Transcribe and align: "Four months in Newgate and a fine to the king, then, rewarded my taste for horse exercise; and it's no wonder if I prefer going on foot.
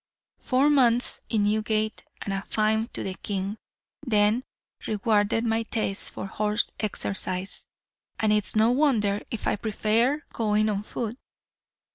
"Four 0.39 0.71
months 0.71 1.21
in 1.29 1.43
Newgate 1.43 2.05
and 2.23 2.33
a 2.33 2.41
fine 2.49 2.87
to 2.93 3.03
the 3.03 3.13
king, 3.13 3.59
then, 4.01 4.43
rewarded 4.87 5.45
my 5.45 5.61
taste 5.61 6.09
for 6.09 6.25
horse 6.25 6.65
exercise; 6.79 7.67
and 8.19 8.33
it's 8.33 8.55
no 8.55 8.71
wonder 8.71 9.21
if 9.29 9.45
I 9.45 9.55
prefer 9.57 10.23
going 10.33 10.69
on 10.69 10.81
foot. 10.81 11.19